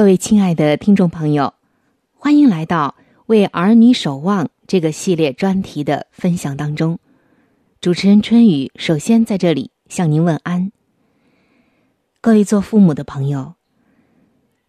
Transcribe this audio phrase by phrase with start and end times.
[0.00, 1.52] 各位亲爱的听众朋友，
[2.14, 2.94] 欢迎来到
[3.26, 6.98] 《为儿女守望》这个系列专题的分享当中。
[7.82, 10.72] 主持人春雨首先在这里向您问安。
[12.22, 13.56] 各位做父母的朋友，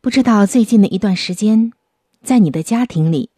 [0.02, 1.72] 不知道最近的一段时间，
[2.22, 3.30] 在你的家庭里，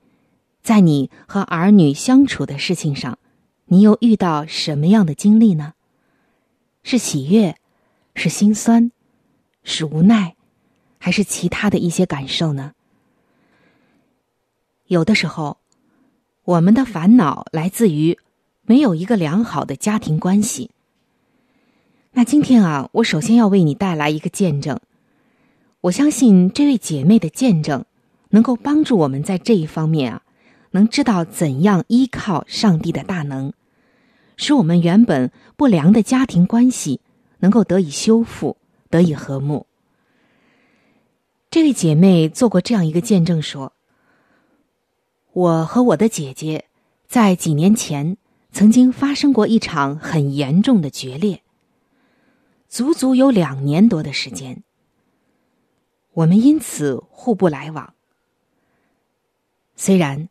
[0.64, 3.20] 在你和儿女相处的事情上，
[3.66, 5.74] 你又遇到什么样的经历呢？
[6.82, 7.56] 是喜悦，
[8.16, 8.92] 是心酸，
[9.64, 10.36] 是无奈。
[11.04, 12.72] 还是其他的一些感受呢？
[14.88, 15.58] 有的时候，
[16.46, 18.18] 我们的烦恼来自于
[18.62, 20.72] 没有一个良好的家庭关系。
[22.14, 24.80] 那今天啊，我首先要为你带来一个见证。
[25.82, 27.84] 我相信这位姐妹的见证
[28.30, 30.22] 能够帮助我们在这一方面啊，
[30.72, 33.52] 能知道怎样依靠上帝的大能，
[34.38, 37.02] 使我们原本不良的家庭关系
[37.40, 38.56] 能够得以修复，
[38.90, 39.68] 得以和睦。
[41.54, 43.74] 这位姐妹做过这样一个见证，说
[45.34, 46.66] ：“我和我的姐姐
[47.06, 48.18] 在几年前
[48.52, 51.44] 曾经发生过一场很严重的决裂，
[52.68, 54.64] 足足有两年多的时间。
[56.14, 57.94] 我们因此互不来往。
[59.76, 60.30] 虽然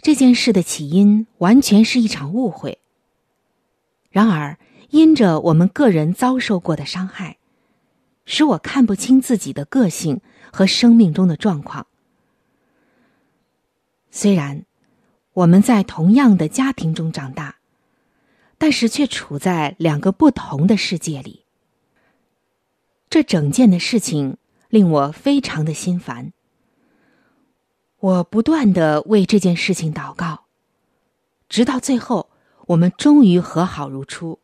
[0.00, 2.78] 这件事的起因完全是一场误会，
[4.08, 4.56] 然而
[4.88, 7.36] 因着我们个人遭受过的伤害，
[8.24, 10.22] 使我看不清自己的个性。”
[10.52, 11.86] 和生命中的状况，
[14.10, 14.66] 虽然
[15.32, 17.56] 我们在同样的家庭中长大，
[18.58, 21.46] 但是却处在两个不同的世界里。
[23.08, 24.36] 这整件的事情
[24.68, 26.32] 令我非常的心烦。
[27.98, 30.44] 我不断的为这件事情祷告，
[31.48, 32.28] 直到最后，
[32.66, 34.38] 我们终于和好如初，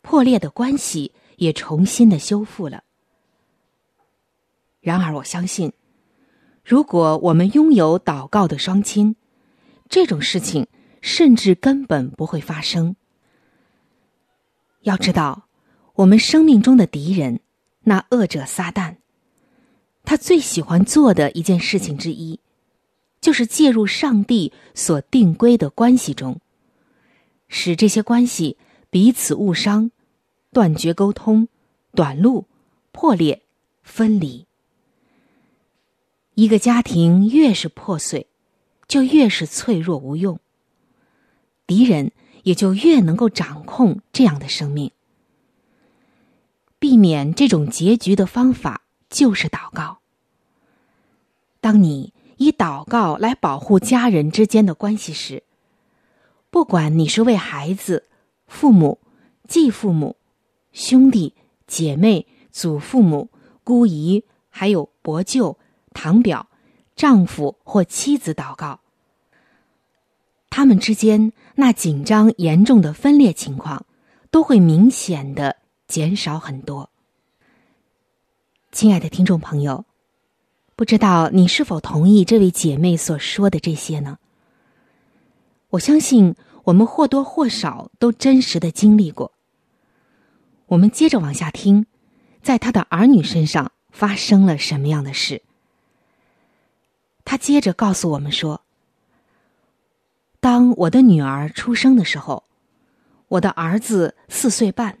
[0.00, 2.84] 破裂的关系也重新的修复了。
[4.82, 5.72] 然而，我相信，
[6.64, 9.14] 如果我们拥有祷告的双亲，
[9.88, 10.66] 这种事情
[11.00, 12.96] 甚至根本不会发生。
[14.80, 15.46] 要知道，
[15.94, 17.38] 我们生命中的敌人，
[17.84, 18.96] 那恶者撒旦，
[20.04, 22.40] 他最喜欢做的一件事情之一，
[23.20, 26.40] 就是介入上帝所定规的关系中，
[27.46, 28.56] 使这些关系
[28.90, 29.92] 彼此误伤、
[30.52, 31.46] 断绝沟通、
[31.94, 32.46] 短路、
[32.90, 33.42] 破裂、
[33.84, 34.44] 分离。
[36.42, 38.26] 一个家庭越是破碎，
[38.88, 40.40] 就越是脆弱无用。
[41.68, 42.10] 敌人
[42.42, 44.90] 也就越能够掌控这样的生命。
[46.80, 49.98] 避免这种结局的方法就是祷告。
[51.60, 55.44] 当你以祷告来保护家人之间的关系时，
[56.50, 58.08] 不管你是为孩子、
[58.48, 58.98] 父母、
[59.46, 60.16] 继父母、
[60.72, 61.34] 兄弟
[61.68, 63.30] 姐妹、祖父母、
[63.62, 65.56] 姑姨，还有伯舅。
[65.92, 66.48] 堂表、
[66.96, 68.80] 丈夫或妻子祷告，
[70.50, 73.86] 他们之间那紧张严重的分裂情况
[74.30, 75.56] 都会明显的
[75.86, 76.90] 减少很多。
[78.70, 79.84] 亲爱的听众朋友，
[80.76, 84.18] 不知道你是否同意这位姐妹所说的这些呢？
[85.70, 86.34] 我相信
[86.64, 89.32] 我们或多或少都真实的经历过。
[90.66, 91.84] 我们接着往下听，
[92.42, 95.42] 在他的儿女身上发生了什么样的事？
[97.32, 98.60] 他接着告诉我们说
[100.38, 102.44] ：“当我的女儿出生的时候，
[103.28, 104.98] 我的儿子四岁半。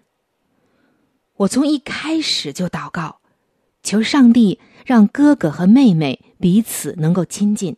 [1.34, 3.20] 我从一开始就祷告，
[3.82, 7.76] 求上帝让哥哥和妹妹彼此能够亲近，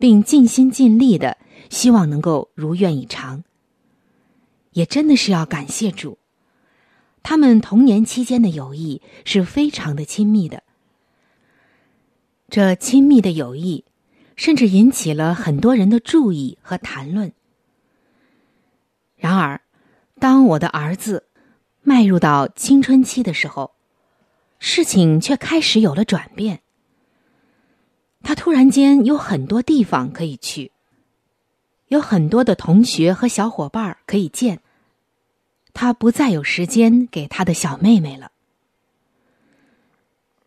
[0.00, 1.38] 并尽心尽力的
[1.68, 3.44] 希望能够如愿以偿。
[4.72, 6.18] 也真的是要感谢主，
[7.22, 10.64] 他们童年期间的友谊是非常的亲密的。”
[12.50, 13.84] 这亲密的友谊，
[14.34, 17.32] 甚至引起了很多人的注意和谈论。
[19.16, 19.60] 然而，
[20.18, 21.28] 当我的儿子
[21.82, 23.70] 迈入到青春期的时候，
[24.58, 26.60] 事情却开始有了转变。
[28.22, 30.72] 他突然间有很多地方可以去，
[31.86, 34.60] 有很多的同学和小伙伴可以见，
[35.72, 38.32] 他不再有时间给他的小妹妹了。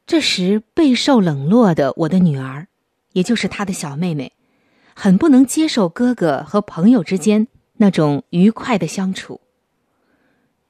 [0.05, 2.67] 这时，备受冷落的我的女儿，
[3.13, 4.33] 也就是她的小妹妹，
[4.93, 7.47] 很不能接受哥哥和朋友之间
[7.77, 9.39] 那种愉快的相处。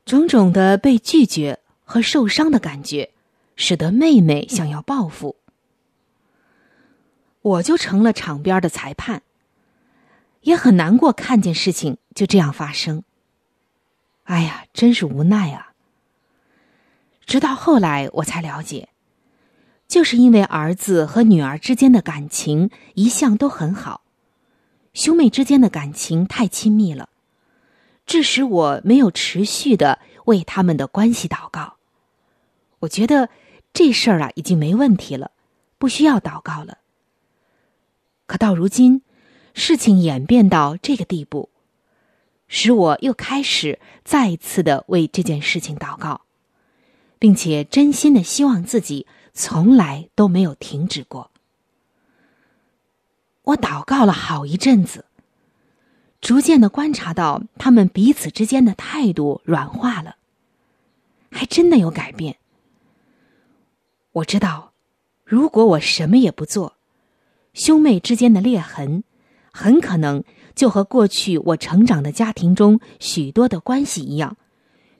[0.05, 3.11] 种种的被拒绝和受伤的感觉，
[3.55, 5.37] 使得妹妹想要报复。
[7.41, 9.23] 我就成了场边的裁判，
[10.41, 13.03] 也很难过，看见事情就这样发生。
[14.25, 15.73] 哎呀，真是无奈啊！
[17.25, 18.89] 直到后来，我才了解。
[19.93, 24.01] 就是因为儿子和女儿之间的感情一向都很好，
[24.91, 27.09] 兄妹之间的感情太亲密了，
[28.07, 31.75] 致使我没有持续的为他们的关系祷告。
[32.79, 33.29] 我觉得
[33.71, 35.29] 这事儿啊已经没问题了，
[35.77, 36.79] 不需要祷告了。
[38.25, 39.03] 可到如今，
[39.53, 41.51] 事情演变到这个地步，
[42.47, 46.21] 使我又开始再一次的为这件事情祷告，
[47.19, 49.05] 并且真心的希望自己。
[49.33, 51.31] 从来都没有停止过。
[53.41, 55.05] 我祷告了好一阵子，
[56.21, 60.15] 逐渐的观察到他们彼此之间的态度软化了，
[61.31, 62.37] 还真的有改变。
[64.11, 64.71] 我知道，
[65.25, 66.77] 如果我什么也不做，
[67.53, 69.03] 兄妹之间的裂痕
[69.51, 70.23] 很可能
[70.53, 74.37] 就和过去我成长的家庭中许多的关系一样，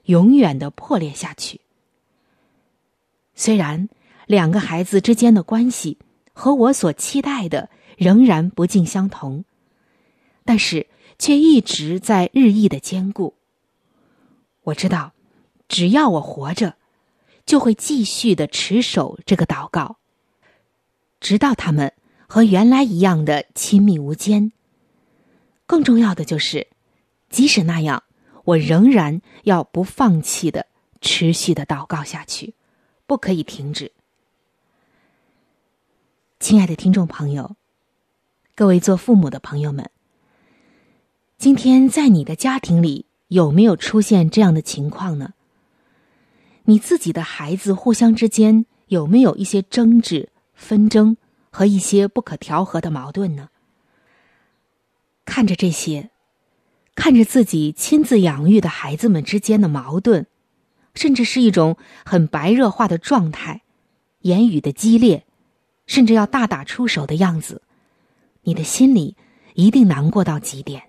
[0.06, 1.60] 永远的破裂下去。
[3.36, 3.88] 虽然。
[4.26, 5.98] 两个孩子之间的关系
[6.32, 9.44] 和我所期待的仍然不尽相同，
[10.44, 10.86] 但是
[11.18, 13.34] 却一直在日益的坚固。
[14.64, 15.12] 我知道，
[15.68, 16.76] 只要我活着，
[17.44, 19.98] 就会继续的持守这个祷告，
[21.20, 21.92] 直到他们
[22.26, 24.52] 和原来一样的亲密无间。
[25.66, 26.68] 更重要的就是，
[27.28, 28.02] 即使那样，
[28.44, 30.66] 我仍然要不放弃的
[31.00, 32.54] 持续的祷告下去，
[33.06, 33.92] 不可以停止。
[36.44, 37.56] 亲爱的听众朋友，
[38.54, 39.90] 各位做父母的朋友们，
[41.38, 45.32] 今天在你的家庭里有没有出现这样的情况呢？
[46.64, 51.16] 你自己的孩子互相之间有没有一些争执、纷争
[51.48, 53.48] 和一些不可调和的矛盾呢？
[55.24, 56.10] 看着这些，
[56.94, 60.26] 看着自己亲自养育的孩子们之间的矛盾，
[60.94, 63.62] 甚至是一种很白热化的状态，
[64.20, 65.24] 言语的激烈，
[65.86, 67.62] 甚至要大打出手的样子，
[68.42, 69.16] 你的心里
[69.54, 70.82] 一定难过到极点。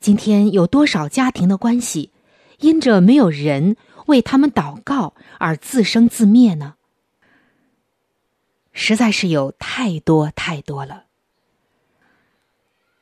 [0.00, 2.12] 今天有多少家庭的关系，
[2.58, 6.74] 因着没有人为他们祷告而自生自灭呢？
[8.72, 11.04] 实在是有太多太多了。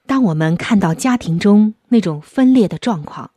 [0.06, 3.33] 当我们看到家庭中那种分裂的状况，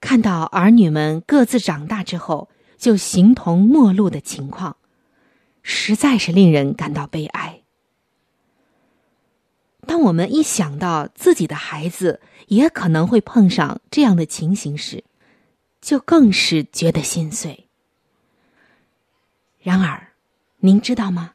[0.00, 2.48] 看到儿女们各自长大之后
[2.80, 4.78] 就形同陌路的情况，
[5.62, 7.60] 实在是令人感到悲哀。
[9.86, 15.04] 当我们一想到自己的孩子也可能会碰上这样的情形时，
[15.82, 17.66] 就更是觉得心碎。
[19.60, 20.14] 然而，
[20.60, 21.34] 您知道吗？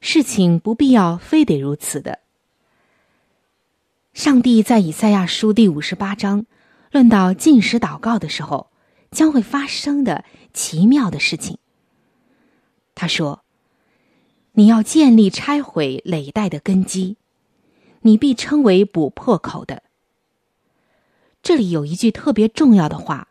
[0.00, 2.18] 事情不必要非得如此的。
[4.14, 6.44] 上帝在以赛亚书第五十八章
[6.90, 8.70] 论到进食祷告的时候，
[9.10, 10.24] 将会发生的
[10.56, 11.58] 奇妙的事情。
[12.94, 13.44] 他说
[14.58, 17.18] ：“你要建立拆毁累代的根基。”
[18.02, 19.82] 你必称为补破口的。
[21.42, 23.26] 这里有一句特别重要的话，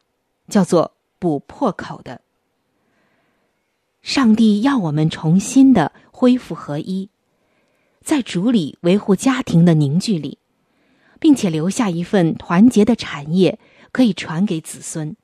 [0.50, 2.20] 叫做“补破口的”。
[4.03, 7.10] 上帝要我们重新的恢复合一，
[8.01, 10.39] 在主里维护家庭的凝聚力，
[11.22, 13.58] 并且留下一份团结的产业，
[13.94, 15.15] 可以传给子孙。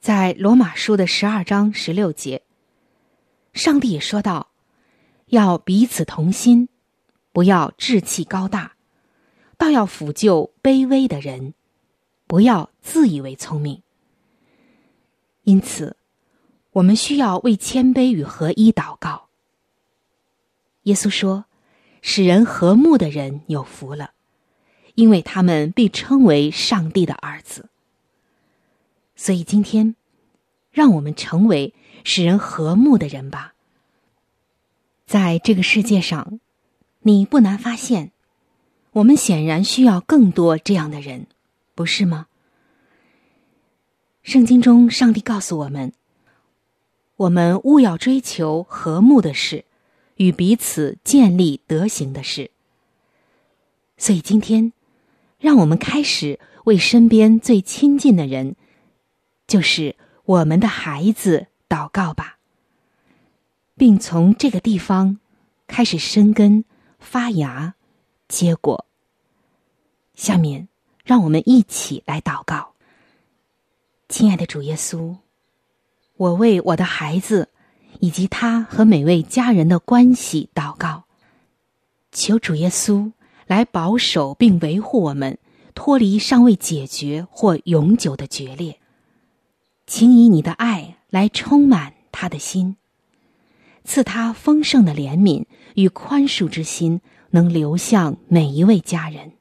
[0.00, 2.42] 在罗马书的十二章十六节，
[3.52, 4.48] 上帝也说道
[5.26, 6.68] ：“要彼此同心。”
[7.32, 8.76] 不要志气高大，
[9.58, 11.52] 倒要抚救卑微的人；
[12.26, 13.82] 不要自以为聪明。
[15.42, 15.98] 因此，
[16.72, 19.28] 我们需要为谦卑与合一祷告。
[20.84, 21.44] 耶稣说
[22.00, 24.12] ：“使人和睦的人有福了，
[24.94, 27.68] 因为他们被称为上帝的儿子。”
[29.16, 29.96] 所以，今天，
[30.70, 33.54] 让我们成为使人和睦的人吧。
[35.04, 36.38] 在这个世界上。
[37.02, 38.10] 你不难发现，
[38.90, 41.28] 我们显然需要更多这样的人，
[41.76, 42.26] 不是吗？
[44.24, 45.92] 圣经中，上帝告诉我们：
[47.14, 49.64] 我们务要追求和睦的事，
[50.16, 52.50] 与彼此建立德行的事。
[53.96, 54.72] 所以，今天，
[55.38, 58.56] 让我们开始为身边最亲近的人，
[59.46, 62.38] 就是我们的孩子祷告吧，
[63.76, 65.18] 并从这个地方
[65.66, 66.64] 开始生根。
[66.98, 67.74] 发芽，
[68.26, 68.86] 结果。
[70.14, 70.66] 下面，
[71.04, 72.72] 让我们一起来祷告。
[74.08, 75.18] 亲爱的主耶稣，
[76.16, 77.50] 我为我的孩子
[78.00, 81.04] 以及他和每位家人的关系祷告，
[82.10, 83.12] 求主耶稣
[83.46, 85.38] 来保守并维护我们，
[85.74, 88.80] 脱离尚未解决或永久的决裂。
[89.86, 92.76] 请以你的爱来充满他的心。
[93.84, 95.44] 赐他丰盛的怜悯
[95.76, 97.00] 与宽恕之心，
[97.30, 99.32] 能流向每一位家人。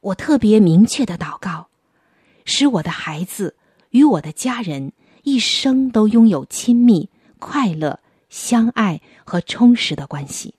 [0.00, 1.68] 我特别明确的祷告，
[2.44, 3.56] 使我的孩子
[3.90, 4.92] 与我的家人
[5.24, 10.54] 一生都拥有亲密、快乐、相爱和充实的关系。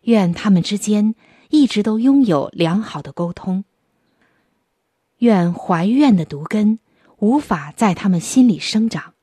[0.00, 1.14] 愿他们之间
[1.50, 3.64] 一直都拥有良好的沟通。
[5.22, 6.80] 愿怀怨的毒根
[7.18, 9.14] 无法在他们心里生长。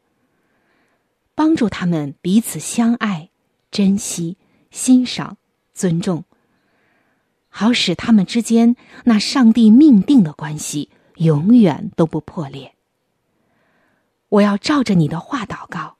[1.35, 3.31] 帮助他们彼此相爱、
[3.69, 4.37] 珍惜、
[4.71, 5.35] 欣赏、
[5.73, 6.23] 尊重，
[7.49, 12.75] 好使他们之间那上帝命定的关系永远都不破裂。
[14.29, 15.97] 我要照着你的话祷告，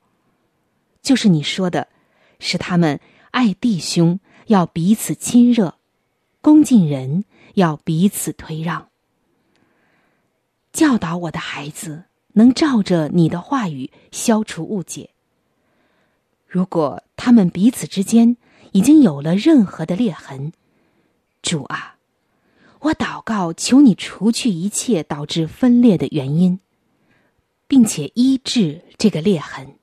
[1.02, 1.88] 就是你说的，
[2.38, 3.00] 使他们
[3.32, 5.74] 爱弟兄要彼此亲热，
[6.40, 8.89] 恭敬人要彼此推让，
[10.72, 15.10] 教导我的孩子能照着你的话语消除误解。
[16.46, 18.36] 如果他们彼此之间
[18.72, 20.52] 已经有了任何的裂痕，
[21.42, 21.96] 主啊，
[22.80, 26.60] 我祷告，求你除去一切导致分裂的原因，
[27.66, 29.76] 并且医治这个裂痕。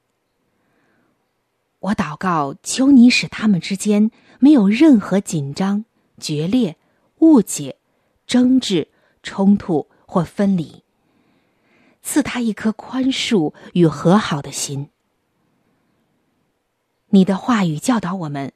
[1.80, 5.86] 我祷告，求你使他们之间没有任何紧张、
[6.20, 6.76] 决裂、
[7.20, 7.78] 误解、
[8.26, 8.88] 争执、
[9.22, 10.84] 冲突或分离，
[12.02, 14.90] 赐他一颗宽恕与和好的心。
[17.10, 18.54] 你的话语教导我们，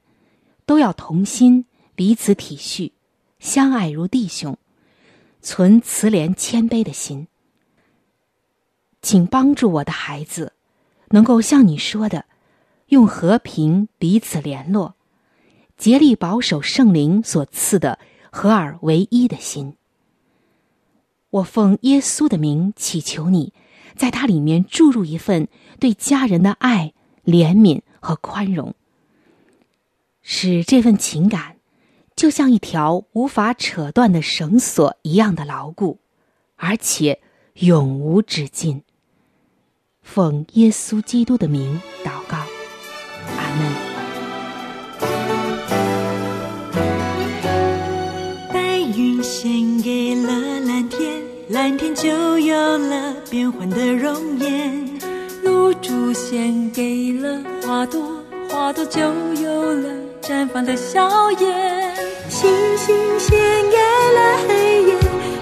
[0.66, 2.94] 都要同心，彼此体恤，
[3.40, 4.58] 相爱如弟兄，
[5.42, 7.28] 存慈怜谦卑的心。
[9.02, 10.54] 请帮助我的孩子，
[11.10, 12.26] 能够像你说的，
[12.88, 14.96] 用和平彼此联络，
[15.78, 18.00] 竭力保守圣灵所赐的
[18.32, 19.76] 合而为一的心。
[21.32, 23.54] 我奉耶稣的名祈求你，
[23.96, 25.48] 在它里面注入一份
[25.80, 26.94] 对家人的爱、
[27.26, 28.76] 怜悯和宽容，
[30.22, 31.56] 使这份情感
[32.16, 36.00] 就像一条无法扯断的绳索一样的牢固，
[36.58, 37.22] 而且
[37.56, 38.84] 永无止境。
[40.02, 42.41] 奉耶稣基督的名祷告，
[51.94, 54.88] 就有了变幻的容颜；
[55.44, 58.02] 露珠献给了花朵，
[58.50, 59.02] 花朵就
[59.42, 59.90] 有了
[60.22, 61.50] 绽放的笑颜；
[62.30, 63.38] 星星献
[63.70, 63.78] 给
[64.16, 64.96] 了黑夜，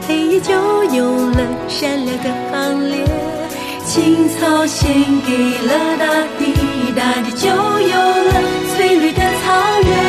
[0.08, 0.54] 黑夜就
[0.96, 3.06] 有了闪亮的行列。
[3.86, 4.92] 青草献
[5.26, 6.06] 给了大
[6.38, 6.54] 地，
[6.96, 8.42] 大地就有了
[8.76, 10.09] 翠绿的草原。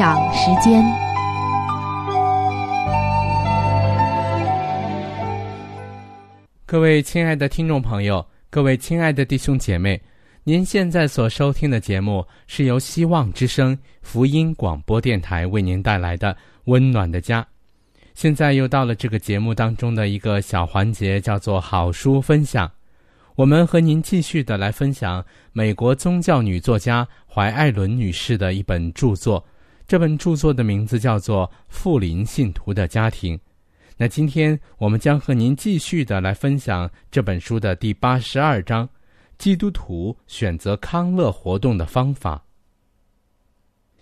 [0.00, 0.82] 时间。
[6.64, 10.00] 各位亲爱的听众朋友，各位亲爱的弟兄姐妹，
[10.42, 16.32] 您现在所收听的节目是由希望之声福音广播电台为您带来的
[16.64, 17.42] 《温暖的家》。
[18.14, 22.70] 现在又到了这个节目当中的一个小环节，叫做“好书分享”。
[23.36, 29.44] 我们和您继续的来分享美国宗教女作家怀艾伦女士的一本著作。
[29.90, 33.36] 这本著作的名字叫做《富林信徒的家庭》。
[33.96, 38.88] 那今天我们将和您继续的来分享这本书的第八十二章：
[39.36, 42.40] 基督徒选择康乐活动的方法。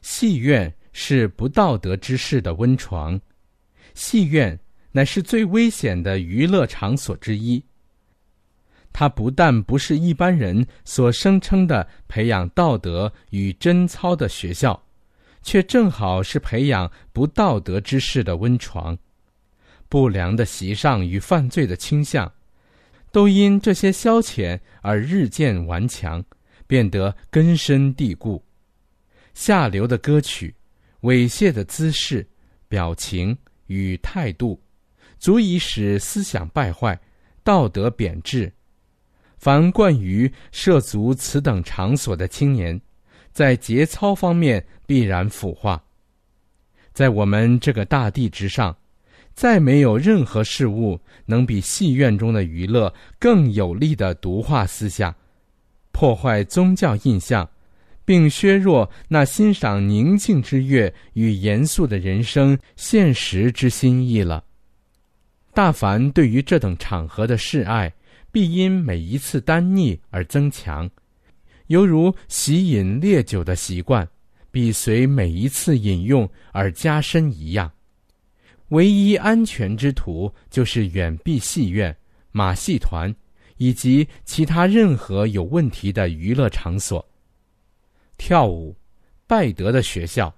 [0.02, 3.18] 戏院是不道德之事的温床，
[3.94, 4.60] 戏院
[4.92, 7.64] 乃是最危险的娱乐场所之一。
[8.92, 14.78] 它不但不是一般人所声称的培养道德与贞操的学校，
[15.42, 18.96] 却正好是培养不道德之事的温床。
[19.88, 22.30] 不良的习尚与犯罪的倾向，
[23.10, 26.22] 都因这些消遣而日渐顽强，
[26.66, 28.42] 变得根深蒂固。
[29.32, 30.54] 下流的歌曲、
[31.02, 32.26] 猥亵的姿势、
[32.68, 33.36] 表情
[33.68, 34.60] 与态度，
[35.18, 36.98] 足以使思想败坏，
[37.42, 38.52] 道德贬值。
[39.38, 42.78] 凡惯于涉足此等场所的青年，
[43.32, 45.82] 在节操方面必然腐化。
[46.92, 48.76] 在我们这个大地之上。
[49.34, 55.14] 再没有任何事物能比戏院中的娱乐更有力的毒化思想、
[55.92, 57.48] 破坏宗教印象，
[58.04, 64.42] 并削弱那欣赏宁静之乐与严肃的人生现实之心意了。
[65.54, 67.94] 大凡对于这等场合的示爱，
[68.32, 70.90] 必因每一次单逆而增强，
[71.68, 74.06] 犹如喜饮烈酒的习惯，
[74.50, 77.70] 必随每一次饮用而加深一样。
[78.68, 81.96] 唯一安全之途，就是远避戏院、
[82.32, 83.14] 马戏团
[83.56, 87.02] 以及其他任何有问题的娱乐场所。
[88.18, 88.76] 跳舞、
[89.26, 90.34] 拜德的学校，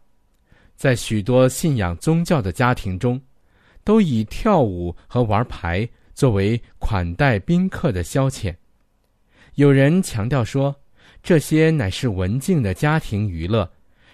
[0.76, 3.20] 在许多信仰宗教的家庭中，
[3.82, 8.54] 都以跳舞和玩牌作为款待宾客的消遣。
[9.54, 10.74] 有人强调说，
[11.22, 13.70] 这些乃是文静的家庭娱乐，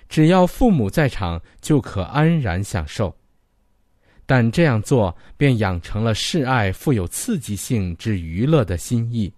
[0.09, 3.14] 只要父母在场就可安然享受。
[4.27, 9.33] 但这样做便养成了示爱富有刺激性之娱乐的心意，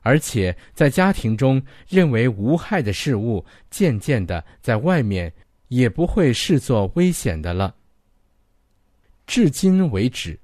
[0.00, 5.30] 而且在家庭中认为无害的事物，渐渐的在外面
[5.68, 7.74] 也不会视作危险的了。
[9.26, 10.40] 至今为止，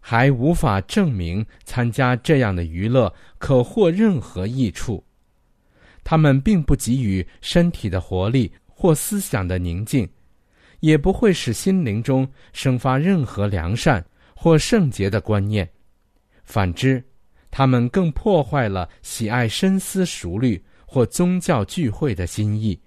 [0.00, 5.04] 还无法证明参加这样的娱乐可获任何益处。
[6.04, 10.08] 他们并不给予身体的活力或思想的宁静。
[10.80, 14.04] 也不会使心灵中生发任何良善
[14.36, 15.66] 或圣洁的观念，
[16.44, 17.02] 反之，
[17.50, 22.78] 他们更破坏了喜爱深思熟虑或宗教聚会的心意。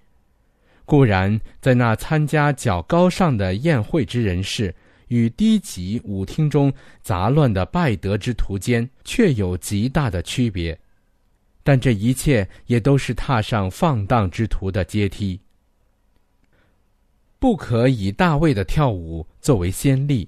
[0.84, 4.72] 固然，在那参加较高尚的宴会之人士
[5.08, 10.78] 与低级舞厅中杂乱的拜德之徒间，确有极大的区别，
[11.68, 15.38] 但这一切也都是踏上放荡之徒的阶梯。
[17.38, 20.26] 不可以大卫的跳舞作为先例。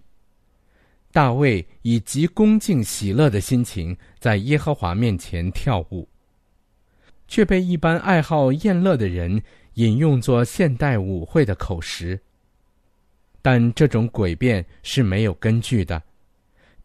[1.11, 6.07] 大卫以极恭敬喜乐的心情在耶和华面前跳舞，
[7.27, 9.43] 却被一般爱好宴乐的人
[9.77, 12.21] 引用作现代舞会的口实。
[13.41, 16.03] 但这种诡辩是没有根据的。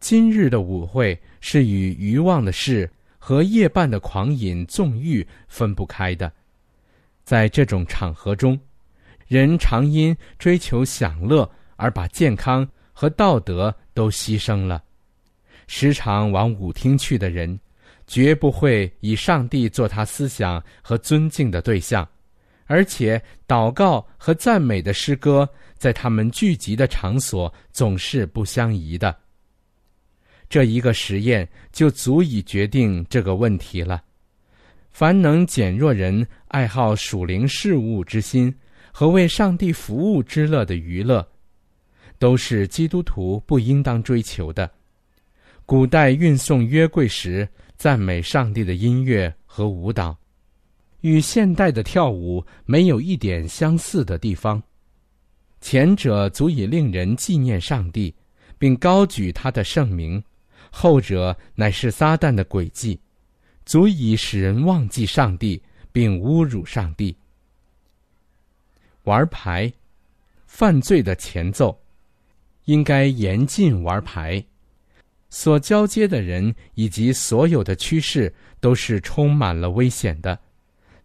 [0.00, 2.90] 今日的舞会是与愚妄的事
[3.26, 6.32] 和夜半的狂饮纵欲分不开的，
[7.24, 8.56] 在这种场合中。
[9.26, 14.80] 人常因追求享乐而把健康和道德都牺牲了。
[15.66, 17.58] 时常往舞厅去的人，
[18.06, 22.08] 绝不会以上帝做他思想和尊敬的对象，
[22.66, 29.12] 而且祷告和赞美的诗歌在他们聚集的场所总是不相宜的。
[30.48, 34.02] 这一个实验就足以决定这个问题了。
[34.90, 38.54] 凡能减弱人爱好属灵事物之心。
[38.98, 41.28] 和为上帝服务之乐的娱乐，
[42.18, 44.70] 都是基督徒不应当追求的。
[45.66, 50.16] 古代运送约柜时赞美上帝的音乐和舞蹈，
[51.02, 54.62] 与现代的跳舞没有一点相似的地方。
[55.60, 58.14] 前者足以令人纪念上帝，
[58.56, 60.18] 并高举他的圣名；
[60.78, 63.00] 后者乃是撒旦的诡计，
[63.64, 67.16] 足以使人忘记上帝，并侮辱上帝。
[69.04, 69.72] 玩牌，
[70.46, 71.74] 犯罪的前奏，
[72.66, 74.44] 应该严禁玩牌。
[75.30, 80.38] 所交接的人以及所有的趋势都是充满了危险的。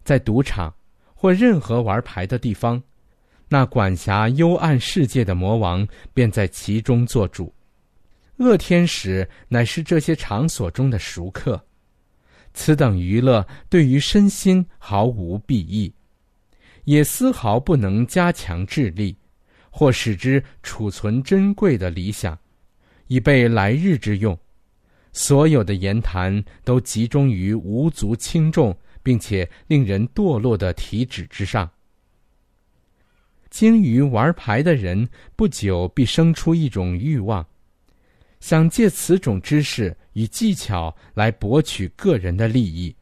[0.04, 0.72] 在赌场
[1.14, 2.80] 或任何玩牌的地方，
[3.48, 7.50] 那管辖幽暗世界的魔王便在其中做主。
[8.42, 11.62] 恶天使乃是这些场所中的熟客。
[12.52, 15.92] 此等娱乐对于身心毫无裨益。
[16.84, 19.16] 也丝毫不能加强智力，
[19.70, 22.36] 或使之储存珍贵的理想，
[23.06, 24.36] 以备来日之用。
[25.12, 31.70] 所有的言谈都集中于无足轻重并且令人堕落的体旨之上。
[33.48, 37.46] 精于玩牌的人，不久必生出一种欲望，
[38.42, 42.94] 想借此种知识与技巧来博取个人的利益。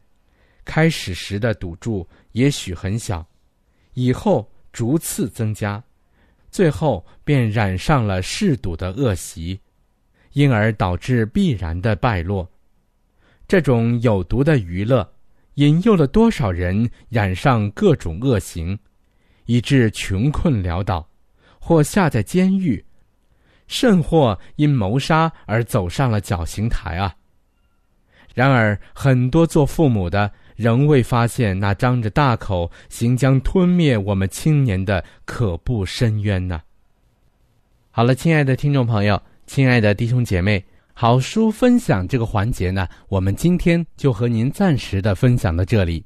[0.63, 3.25] 开始时的赌注也许很小。
[3.95, 5.83] 以后逐次增加，
[6.51, 9.59] 最后便染上了嗜赌的恶习，
[10.33, 12.47] 因而导致必然的败落。
[13.47, 15.11] 这种有毒的娱乐，
[15.55, 18.77] 引诱了多少人染上各种恶行，
[19.45, 21.09] 以致穷困潦倒，
[21.59, 22.85] 或下在监狱，
[23.71, 27.15] 甚或因谋杀而走上了绞刑台啊！
[28.35, 30.29] 然而，很多做父母的。
[30.57, 36.61] 仍未发现那张着大口行将吞灭我们青年的可怖深渊呢。
[37.89, 46.05] 好了，亲爱的听众朋友，亲爱的弟兄姐妹，好书分享这个环节呢，我们今天就和您暂时的分享到这里。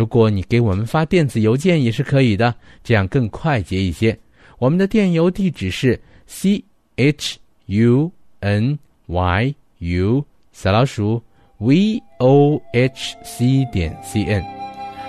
[0.00, 4.18] 如果你给我们发电子邮件也是可以的，这样更快捷一些。
[4.58, 6.64] 我们的电邮地址是 c
[6.96, 11.22] h u n y u 小老鼠
[11.58, 14.42] v o h c 点 c n。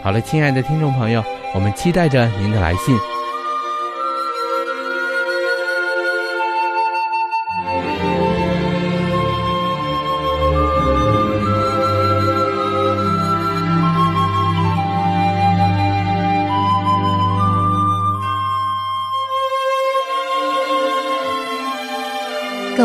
[0.04, 1.24] 好了，亲爱的听众朋友，
[1.56, 2.94] 我们期待着您的来信。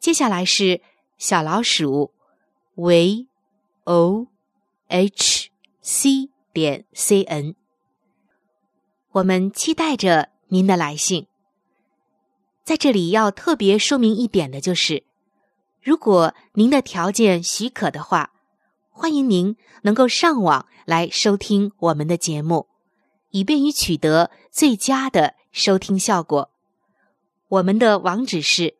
[0.00, 0.80] 接下来是
[1.18, 2.14] 小老鼠
[2.74, 3.26] v
[3.84, 4.28] o
[4.88, 5.50] h
[5.82, 7.54] c 点 c n，
[9.12, 11.26] 我们期待着您的来信。
[12.64, 15.04] 在这里要特别说明一点的就是，
[15.82, 18.32] 如果您的条件许可的话，
[18.88, 22.68] 欢迎您能够上网来收听我们的节目，
[23.32, 26.50] 以便于取得最佳的收听效果。
[27.48, 28.79] 我们的网址是。